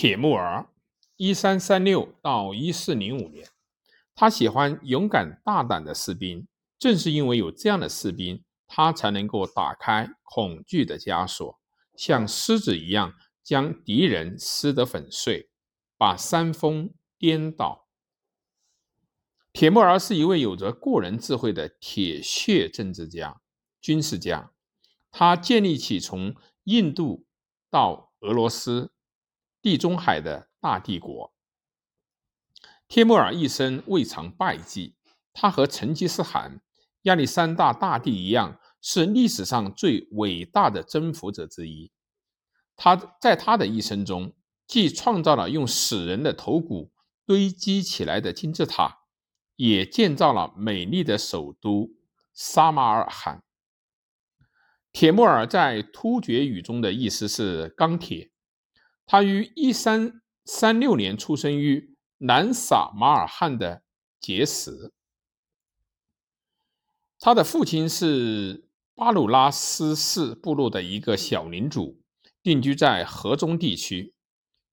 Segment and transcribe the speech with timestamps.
[0.00, 0.70] 铁木儿，
[1.18, 3.46] 一三三六到一四零五年，
[4.14, 6.48] 他喜欢勇敢大胆的士兵。
[6.78, 11.60] 正是因为有这样的士兵，他才能够打开恐惧的枷锁，
[11.94, 15.50] 像狮子一样将敌人撕得粉碎，
[15.98, 17.86] 把山峰颠倒。
[19.52, 23.42] 铁木儿是一位有着过人智慧的铁血政治家、
[23.82, 24.50] 军事家，
[25.10, 27.26] 他建立起从印度
[27.68, 28.92] 到俄罗斯。
[29.62, 31.32] 地中海的大帝国，
[32.88, 34.96] 帖木儿一生未尝败绩。
[35.32, 36.60] 他和成吉思汗、
[37.02, 41.92] 亚历山大大帝一样，是历史上最伟大的征服者之一。
[42.74, 44.32] 他在他的一生中，
[44.66, 46.90] 既创造了用死人的头骨
[47.24, 49.00] 堆积起来的金字塔，
[49.56, 51.90] 也建造了美丽的首都
[52.32, 53.44] 撒马尔罕。
[54.90, 58.29] 铁木儿在突厥语中的意思是钢铁。
[59.12, 63.82] 他于一三三六年出生于南撒马尔罕的
[64.20, 64.92] 杰什。
[67.18, 72.00] 他的父亲是巴鲁拉斯氏部落的一个小领主，
[72.40, 74.14] 定居在河中地区，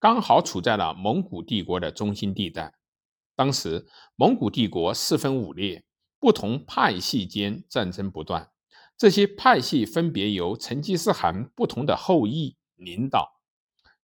[0.00, 2.74] 刚好处在了蒙古帝国的中心地带。
[3.36, 5.84] 当时蒙古帝国四分五裂，
[6.18, 8.50] 不同派系间战争不断，
[8.98, 13.33] 这些派系分别由成吉思汗不同的后裔领导。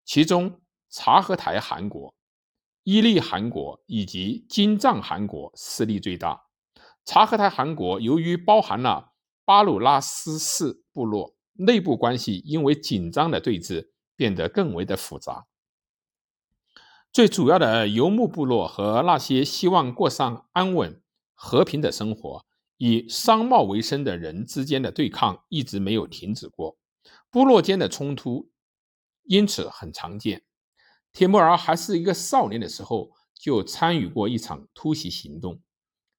[0.05, 2.15] 其中，察合台汗国、
[2.83, 6.47] 伊利汗国以及金帐汗国势力最大。
[7.05, 9.13] 察合台汗国由于包含了
[9.45, 15.47] 巴鲁拉斯氏部落，内部关系因为紧张的对峙变得更为的复杂。
[17.13, 21.03] 最主要的游牧部落和那些希望过上安稳
[21.35, 22.45] 和平的生活、
[22.77, 26.77] 以商贸为生的人之间的对抗一直没有停止过，
[27.31, 28.51] 部落间的冲突。
[29.31, 30.43] 因此很常见。
[31.13, 35.63] 铁木儿还是一个少年的时候，就参与过一场突袭行动。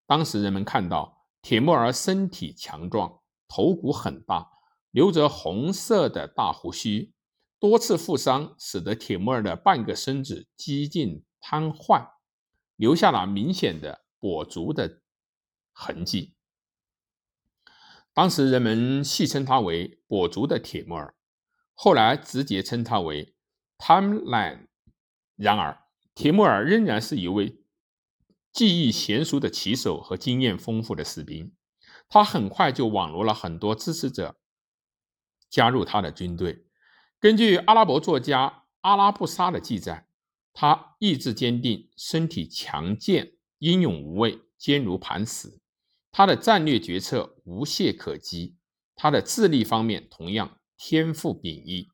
[0.06, 4.50] 当时人们看到铁木儿身体强壮，头骨很大，
[4.92, 7.14] 留着红色的大胡须，
[7.60, 12.12] 多次负伤使得铁木儿的半个身子几近瘫痪，
[12.78, 15.02] 留下了明显的跛足的
[15.74, 16.36] 痕迹。
[18.14, 21.14] 当时人们戏称他为“跛足的铁木儿”。
[21.84, 23.34] 后来直接称他为
[23.80, 24.68] Timeline。
[25.36, 25.80] 然而，
[26.14, 27.64] 铁木儿仍然是一位
[28.54, 31.56] 技艺娴熟的骑手和经验丰富的士兵。
[32.08, 34.38] 他很快就网罗了很多支持者，
[35.50, 36.68] 加入他的军队。
[37.20, 40.08] 根据阿拉伯作家阿拉布沙的记载，
[40.54, 45.60] 他意志坚定，身体强健，英勇无畏，坚如磐石。
[46.12, 48.56] 他的战略决策无懈可击。
[48.94, 50.60] 他的智力方面同样。
[50.84, 51.90] 天赋秉异，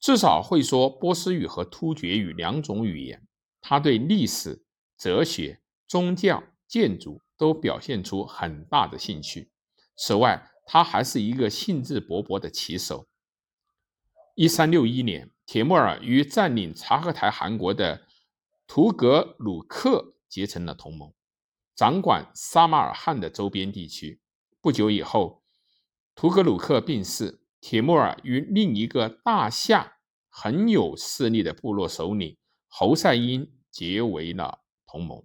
[0.00, 3.24] 至少会说波斯语和突厥语两种语言。
[3.60, 4.64] 他对历史、
[4.98, 9.52] 哲学、宗教、建筑都表现出很大的兴趣。
[9.94, 13.06] 此外，他还是一个兴致勃勃的棋手。
[14.34, 18.08] 一三六一年，铁木儿与占领察合台汗国的
[18.66, 21.14] 图格鲁克结成了同盟，
[21.76, 24.20] 掌管撒马尔罕的周边地区。
[24.60, 25.44] 不久以后，
[26.16, 27.42] 图格鲁克病逝。
[27.66, 29.96] 铁木儿与另一个大夏
[30.28, 32.36] 很有势力的部落首领
[32.68, 35.24] 侯赛因结为了同盟，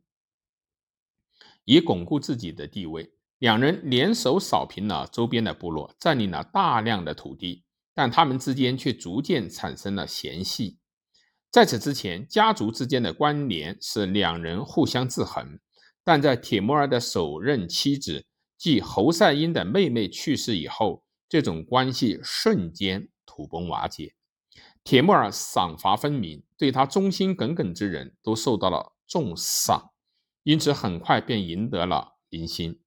[1.66, 3.12] 以巩固自己的地位。
[3.40, 10.78] 两人联手扫平了周边的部落，占领了大量的土地，但他们之间却逐渐产生了嫌隙。
[11.52, 15.60] 在此之前，家族之间的关联是两人互相制衡，
[16.06, 18.26] 但在铁木儿的首任妻子
[18.58, 21.04] 即侯赛因的妹妹去世以后。
[21.30, 24.16] 这种关系瞬间土崩瓦解。
[24.84, 29.92] 铁木儿赏罚分明，对他忠心耿耿之人都受到了重赏，
[30.44, 32.82] 因此很快便赢得了民心。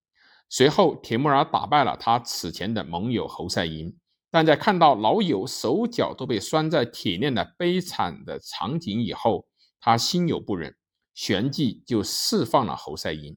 [0.48, 3.96] 随后，铁木儿打败了他此前的盟友侯赛因，
[4.30, 9.46] 但在看到老友手脚都被拴在铁链的悲惨的场景以后，
[9.80, 10.76] 他心有不忍，
[11.14, 13.36] 旋即就释放了侯赛因。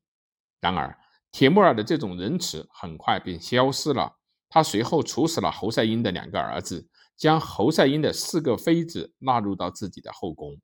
[0.59, 0.97] 然而，
[1.31, 4.17] 铁木儿的这种仁慈很快便消失了。
[4.49, 6.87] 他随后处死了侯赛因的两个儿子，
[7.17, 10.59] 将侯赛因的四个妃子纳入到自己的后宫，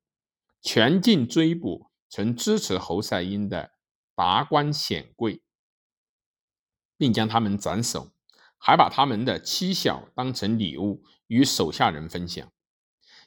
[0.62, 3.72] 全境追捕曾支持侯赛因的
[4.14, 5.42] 达官显贵，
[6.96, 8.12] 并将他们斩首，
[8.56, 12.50] 还把他们的妻小当成礼物与手下人分享。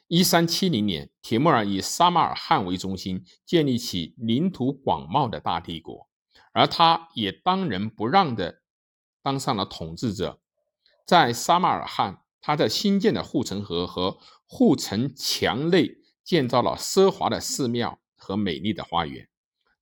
[0.08, 6.08] 一三七零年，铁木儿以撒马尔罕为中心，建立起领土广袤的大帝国，
[6.52, 8.62] 而他也当仁不让地
[9.20, 10.40] 当上了统治者。
[11.06, 19.28] 在撒马尔罕，他在新建的护城河和护城墙内建造了奢华的寺庙和美丽的花园。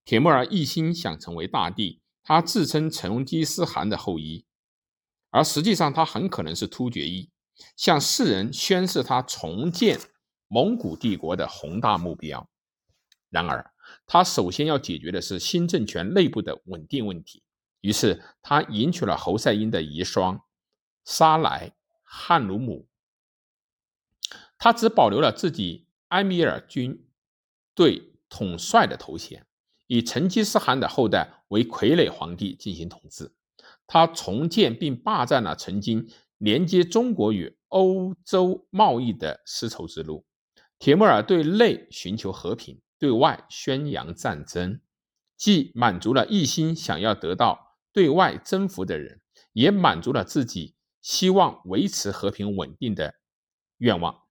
[0.04, 4.44] 铁木儿一心想成为大帝，他自称成吉思汗的后裔，
[5.30, 7.30] 而实际上他很可能是突厥裔，
[7.74, 9.98] 向世人宣示他重建
[10.48, 12.46] 蒙古帝国的宏大目标。
[13.30, 13.72] 然而，
[14.06, 17.42] 他首先要解决的是新政权内部的稳定问题。
[17.80, 20.40] 于是，他迎娶了侯赛因的遗孀
[21.04, 21.72] 沙莱
[22.02, 22.88] 汉努姆。
[24.58, 27.06] 他只保留了自己埃米尔军
[27.74, 29.46] 队统帅的头衔，
[29.86, 33.34] 以成吉思汗的后代为傀儡皇帝进行统治。
[33.86, 36.08] 他重建并霸占了曾经
[36.38, 40.24] 连接中国与欧洲贸易的丝绸之路。
[40.78, 44.80] 铁木尔对内寻求和平，对外宣扬战争，
[45.36, 49.20] 既满足了一心想要得到对外征服的人，
[49.52, 50.74] 也满足了自己
[51.04, 53.16] 希望维持和平稳定的
[53.76, 54.22] 愿望。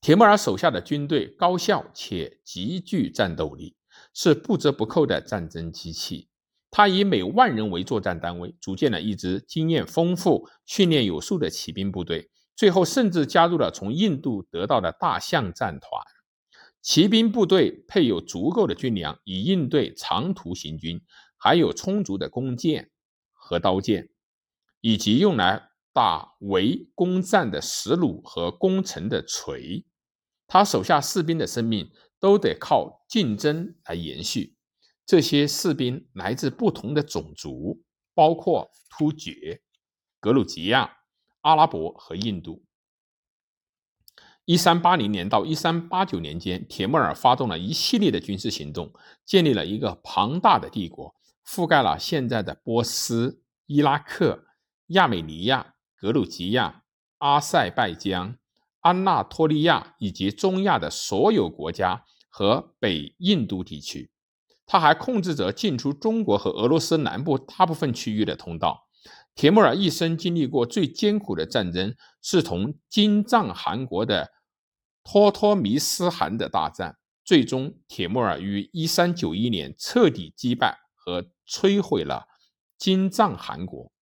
[0.00, 3.76] 铁木尔手下的军队高效且极具战斗力，
[4.14, 6.30] 是不折不扣的战争机器。
[6.70, 12.30] 他以每万人为作战单位，组建了一支经验丰富、训练有素的骑兵部队。
[12.56, 16.02] 最后，甚至加入了从印度得到的大象战团。
[16.80, 21.02] 骑兵部队配有足够的军粮，以应对长途行军，
[21.36, 22.90] 还有充足的弓箭
[23.32, 24.08] 和刀剑，
[24.80, 29.84] 以及用来打围攻战的石弩和攻城的锤。
[30.46, 34.56] 他手下士兵的生命都得靠竞争来延续。
[35.06, 37.82] 这些士兵来自不同的种族，
[38.14, 39.62] 包括突厥、
[40.20, 40.98] 格鲁吉亚、
[41.40, 42.64] 阿拉伯和印度。
[44.44, 48.92] 一三八零年到一三八九年间，铁木尔发动了一系列的军事行动，
[49.24, 51.14] 建立了一个庞大的帝国，
[51.46, 54.46] 覆盖了现在的波斯、伊拉克、
[54.90, 56.82] 亚美尼亚、格鲁吉亚、
[57.18, 58.36] 阿塞拜疆。
[58.82, 64.10] 安纳托利亚以及中亚的所有国家和北印度地区，
[64.64, 68.88] 他还控制着进出中国和俄罗斯南部大部分区域的通道。
[69.34, 74.30] 铁木儿一生经历过最艰苦的战争，是同金帐汗国的
[75.04, 76.96] 托托弥斯汗的大战。
[77.22, 82.24] 最终，铁木儿于一三九一年彻底击败和摧毁了
[82.78, 83.92] 金帐汗国。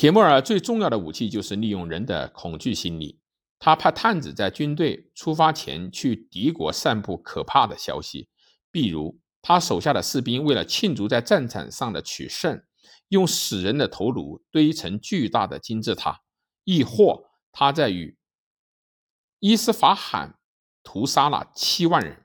[0.00, 3.20] 铁木尔最重要的武器就是利用人的恐惧心理。
[3.58, 8.30] 他派探子在军队出发前去敌国散布可怕的消息，
[8.70, 12.62] 比如他手下的士兵为了庆祝在战场上的取胜，
[13.08, 16.22] 用死人的头颅堆成巨大的金字塔；
[16.64, 18.16] 亦或他在与
[19.38, 20.38] 伊斯法罕
[20.82, 22.24] 屠杀了七万人，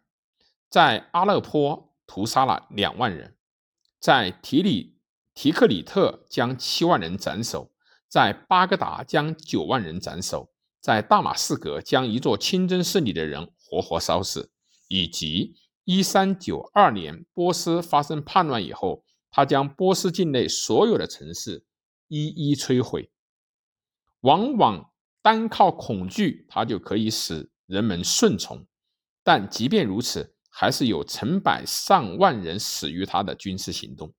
[0.69, 3.35] 在阿勒颇屠杀了两万人，
[3.99, 4.94] 在提里。
[5.35, 7.69] 提克里特将七万人斩首，
[8.07, 10.49] 在巴格达将九万人斩首，
[10.79, 14.49] 在大马士革将一座清真寺里的人活活烧死，
[14.87, 21.65] 以及一三九二年波斯发生叛乱以后，他将波斯境内所有的城市
[22.07, 23.11] 一一摧毁。
[24.21, 24.89] 往往
[25.21, 28.65] 单靠恐惧，他就可以使人们顺从，
[29.21, 34.13] 但即便如此，还是有成百上万人死于他的军事行动。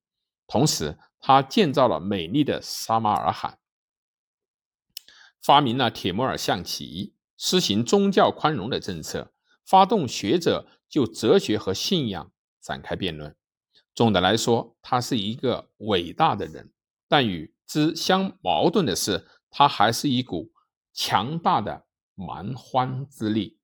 [0.46, 3.58] 同时，他建造了美丽的撒马尔罕，
[5.40, 9.32] 发明了铁木尔象棋，实行宗教宽容的政策，
[9.64, 12.30] 发动学者就哲学和信仰
[12.60, 13.34] 展开辩论。
[13.94, 16.72] 总的来说，他是一个伟大的人，
[17.08, 20.52] 但与之相矛盾的是，他还是一股
[20.92, 23.58] 强大的蛮荒之力。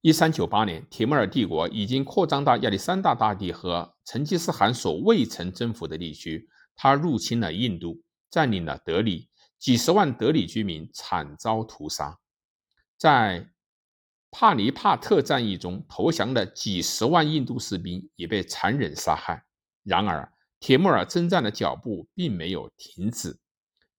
[0.00, 6.48] 一三九八年，铁木尔帝国已经扩张到亚历山大大帝和成吉思汗所未曾征服的地区。
[6.74, 12.18] 他入侵了印度，占领了德里，几十万德里居民惨遭屠杀。
[12.96, 13.50] 在
[14.30, 19.44] 帕尼帕特战役中投降的几十万印度士兵也被残忍杀害。
[19.82, 23.38] 然而，铁木儿征战的脚步并没有停止。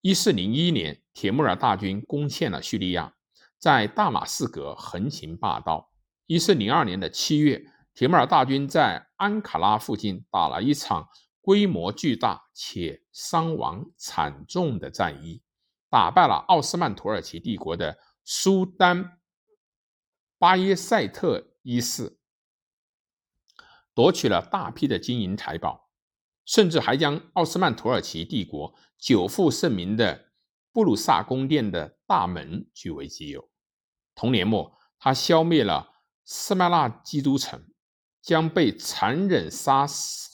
[0.02, 3.14] 一四零一年，铁木儿大军攻陷了叙利亚，
[3.60, 5.92] 在大马士革横行霸道。
[6.26, 7.64] 一四零二年的七月，
[7.94, 11.10] 铁木儿大军在安卡拉附近打了一场
[11.42, 15.44] 规模巨大且伤亡惨重的战役，
[15.90, 19.20] 打败了奥斯曼土耳其帝国的苏丹
[20.38, 22.18] 巴耶塞特一世，
[23.94, 25.90] 夺取了大批的金银财宝，
[26.46, 30.32] 甚至还将奥斯曼土耳其帝国久负盛名的
[30.72, 33.50] 布鲁萨宫殿的大门据为己有。
[34.16, 35.96] 同年末，他消灭了。
[36.32, 37.69] 斯麦纳基督城
[38.22, 39.86] 将被残忍杀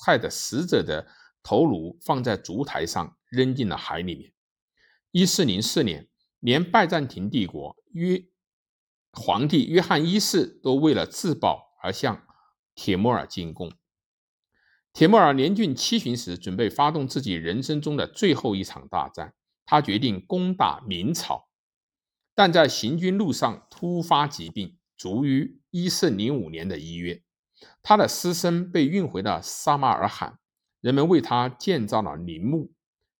[0.06, 1.08] 害的死者的
[1.44, 4.34] 头颅放在烛台上，扔进了海里面。
[5.12, 6.08] 一四零四年，
[6.39, 8.25] 连拜占庭帝国约
[9.12, 12.25] 皇帝约翰一世都为了自保而向
[12.74, 13.72] 铁木尔进贡。
[14.92, 19.34] 铁木尔年近七旬时，准备发动自己人生中的最后一场大战，
[19.65, 21.50] 他决定攻打明朝，
[22.34, 27.25] 但在行军路上突发疾病，卒于一四零五年的一月。
[27.84, 30.39] 他的尸身被运回了撒马尔罕，
[30.81, 32.72] 人们为他建造了陵墓。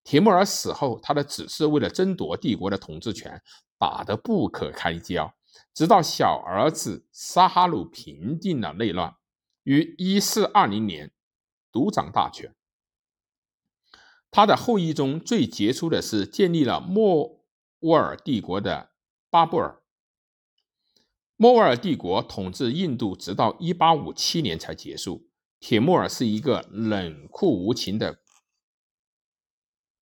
[0.04, 3.42] 铁木尔死后，他的子嗣为了争夺帝国的统治权，
[3.78, 5.34] 打得不可开交。
[5.74, 9.16] 直到小儿子沙哈鲁平定了内乱，
[9.64, 11.12] 于一四二零年
[11.72, 12.54] 独掌大权。
[14.30, 17.40] 他的后裔中最杰出的是建立了莫
[17.80, 18.92] 卧儿帝国的
[19.30, 19.82] 巴布尔。
[21.38, 25.30] 莫卧儿帝国统治印度直到一八五七年才结束。
[25.60, 28.20] 铁木尔是一个冷酷无情的。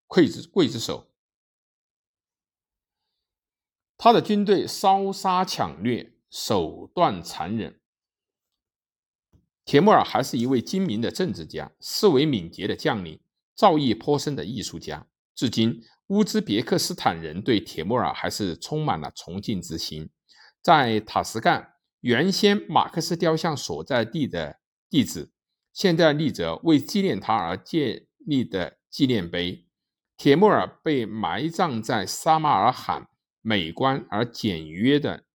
[0.07, 1.07] 刽子刽子手，
[3.97, 7.79] 他的军队烧杀抢掠，手段残忍。
[9.65, 13.19] 铁木尔还是一位精明的政治家，思维敏捷的将领，
[13.55, 15.07] 造诣颇深的艺术家。
[15.33, 20.11] 至今，乌兹别克斯坦人对铁木尔还是充满了崇敬之心。
[20.63, 25.33] 在塔什干，原先马克思雕像所在地的地址，
[25.73, 29.67] 现在立着为纪念他而建立的纪念碑。
[30.15, 33.09] 铁木尔被埋葬在撒马尔罕
[33.41, 35.25] 美观而简约的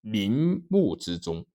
[0.00, 1.46] 陵墓之中。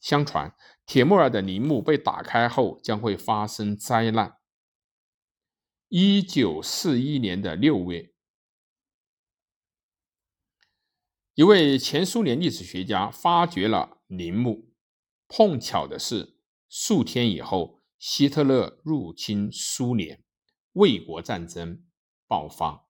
[0.00, 0.52] 相传，
[0.84, 4.38] 铁木尔的陵墓被打开后将会发生灾难。
[5.88, 8.12] 一九四一年的六月，
[11.36, 14.72] 一位前苏联历史学家发掘了陵墓。
[15.28, 16.38] 碰巧的是，
[16.70, 20.24] 数天以后，希特勒入侵苏联，
[20.72, 21.84] 卫国战争。
[22.26, 22.85] 爆发。